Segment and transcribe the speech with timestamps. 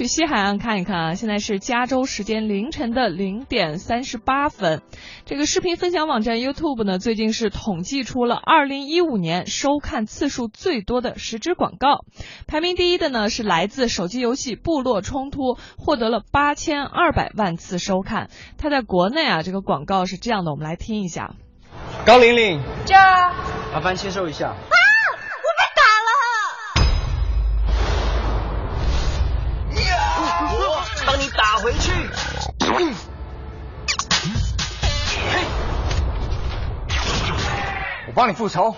[0.00, 4.80] 去西海岸看一看啊，现在是加州时间凌晨的零点三十八分。
[5.26, 12.06] 这个视频分享网站 YouTube 呢，最近是统计出了二零一五年收看次数最多的十支广告，
[12.46, 15.40] 排名第一的呢是来自手机游戏《部落冲突》，
[15.76, 18.30] 获得了八千二百万次收看。
[18.56, 21.34] 它在国内啊，这个广告是这样的，我们来听一下。
[22.06, 22.94] 高玲玲，这
[23.74, 24.48] 麻烦签收一下。
[24.48, 24.79] 啊！
[31.70, 31.92] 回去。
[38.06, 38.74] 我帮你复仇。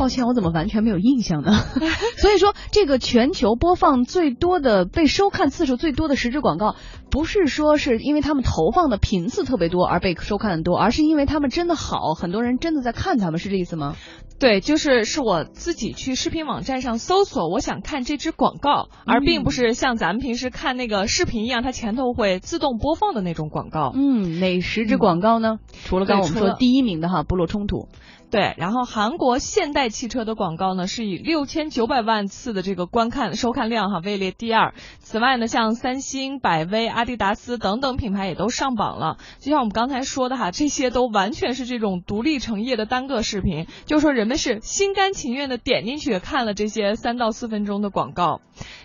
[0.00, 1.52] 抱歉，我怎么完全没有印象呢？
[2.16, 6.74] 所以说，这个全球播放最多的、被收看次数最多的十支广告，
[7.10, 13.94] 不是说是因为他们投放的频次特别多而被收看的多，而是因为他们真的好，很多人真的在看他们，是这意思吗？
[14.38, 23.92] 对，就是是我自己去视频网站上搜索，我想看这支广告，而并不是像咱们平时看那个视频一样，它前头会自动播放的那种广告。
[23.94, 25.58] 嗯，哪十支广告呢？
[25.84, 27.88] 除了刚刚我们说第一名的哈，部落冲突。
[28.30, 34.72] 对，然后韩国现代汽车的广告呢，是以六千九百万次的这个观看收看量哈位列第二。
[35.00, 39.18] 此外呢，像三星、百威、阿迪达斯等等品牌也都上榜了。
[39.40, 48.40] 就像我们刚才说的哈，这些都完全是这种独立成业的单个视频，就是说人们是心甘情愿的点进去看了这些三到四分钟的广告。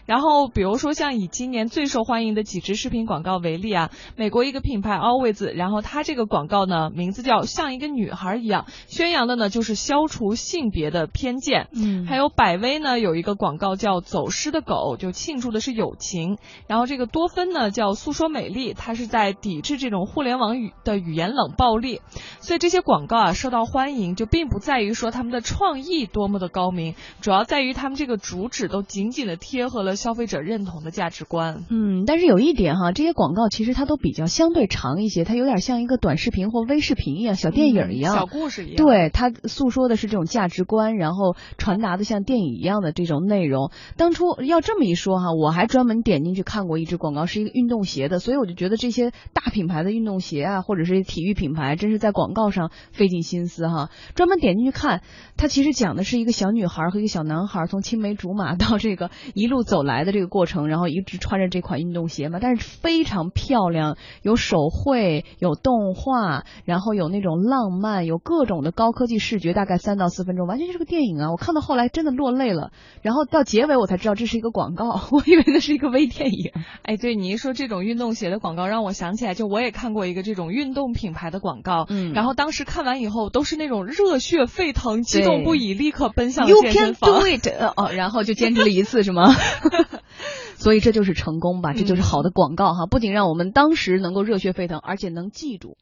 [0.05, 11.67] 然后比如说像以今年最受欢迎的几支视频广告为例啊，美国一个品牌 Always，然后它这个广告呢名字叫像一个女孩一样，宣扬的呢就是消除性别的偏见。
[11.73, 16.37] 嗯还有百威呢有一个广告叫走失的狗，就庆祝的是友情。
[16.67, 22.01] 然后这个多芬呢叫诉说美丽，它是在抵制这种互联网语的语言冷暴力。
[22.39, 31.65] 所以这些广告啊受到欢迎，就并不在于说他们的创意多么的高明，主要在于他们这个主旨都紧紧的贴合了消费者认同的价值观。
[31.69, 38.15] 嗯，但是有一点哈，这些广告其实它都比较相对长一些，它有点像一个短视频或微视频一样，小电影一样。
[38.15, 38.77] 嗯小故事一样。
[38.77, 43.71] 对，它诉说的是这种价值观，然后传达的像电影一样的这种内容。
[43.97, 53.89] 当初要这么一说哈，我还专门点进去看过一支广告，是一个运动鞋的，所以我就觉得这些大品牌的运动鞋啊，或者是体育品牌，真是在广告上费尽心思哈。
[54.15, 55.01] 专门点进去看，
[55.37, 71.31] 它其实讲的是一个小女孩和一个小男孩从青梅竹马到这个一路走来的这个过程，然后一直穿着这款运动鞋嘛，但是非常漂亮，有手绘，有动画，然后有那种浪漫，有各种的高科技视觉，大概三到四分钟，完全就是个电影啊！
[71.31, 72.71] 我看到后来真的落泪了，
[73.01, 76.51] 然后到结尾我才知道这是一个广告， 我以为那是一个微电影。
[76.83, 87.27] 哎，对你一说这种运动鞋的广告，让我想起来，就我也看过一个这种运动品牌的广告，嗯然后当时看完以后都是那种热血沸腾、激动不已，立刻奔向 You can 身房 do。
[87.27, 89.33] it，呃哦，然后就坚持了一次是吗？
[90.57, 95.77] 所以这就是成功吧，这就是好的广告哈，不仅让我们当时能够热血沸腾，而且能记住。